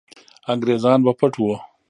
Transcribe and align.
انګریزان 0.51 0.99
به 1.05 1.11
پټ 1.19 1.33
وو. 1.37 1.55